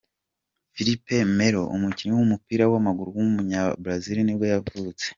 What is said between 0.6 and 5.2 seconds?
Felipe Melo, umukinnyi w’umupira w’amaguru w’umunyabrazil nibwo yavutse.